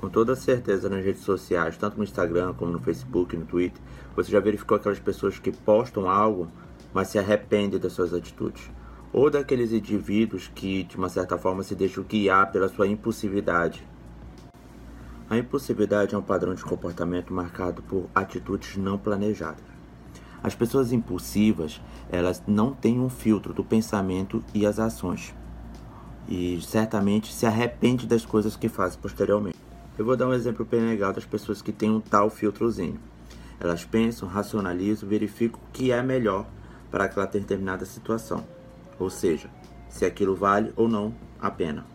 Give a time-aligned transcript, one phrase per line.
[0.00, 3.80] com toda certeza nas redes sociais, tanto no Instagram como no Facebook, no Twitter,
[4.14, 6.48] você já verificou aquelas pessoas que postam algo,
[6.92, 8.70] mas se arrependem das suas atitudes.
[9.12, 13.86] Ou daqueles indivíduos que, de uma certa forma, se deixam guiar pela sua impulsividade.
[15.28, 19.64] A impulsividade é um padrão de comportamento marcado por atitudes não planejadas.
[20.42, 25.34] As pessoas impulsivas, elas não têm um filtro do pensamento e as ações.
[26.28, 29.65] E certamente se arrepende das coisas que faz posteriormente.
[29.98, 33.00] Eu vou dar um exemplo bem legal das pessoas que têm um tal filtrozinho.
[33.58, 36.46] Elas pensam, racionalizam, verificam o que é melhor
[36.90, 38.44] para aquela determinada situação.
[38.98, 39.48] Ou seja,
[39.88, 41.86] se aquilo vale ou não a pena.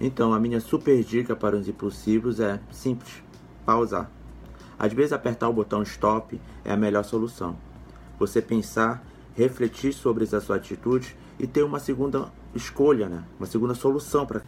[0.00, 3.22] Então, a minha super dica para os impulsivos é simples:
[3.66, 4.10] pausar.
[4.78, 7.56] Às vezes, apertar o botão stop é a melhor solução
[8.18, 9.04] você pensar,
[9.34, 13.24] refletir sobre a sua atitude e ter uma segunda escolha, né?
[13.38, 14.42] Uma segunda solução para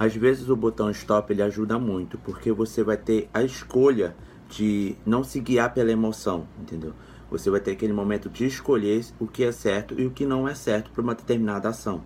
[0.00, 4.16] às vezes o botão stop ele ajuda muito, porque você vai ter a escolha
[4.48, 6.94] de não se guiar pela emoção, entendeu?
[7.30, 10.48] Você vai ter aquele momento de escolher o que é certo e o que não
[10.48, 12.02] é certo para uma determinada ação.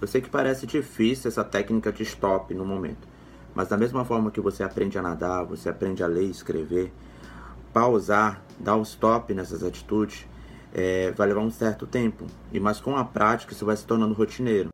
[0.00, 3.08] Eu sei que parece difícil essa técnica de stop no momento,
[3.52, 6.92] mas da mesma forma que você aprende a nadar, você aprende a ler e escrever,
[7.72, 10.28] pausar, dar um stop nessas atitudes,
[10.72, 12.24] é, vai levar um certo tempo.
[12.52, 14.68] E mas com a prática isso vai se tornando rotineiro.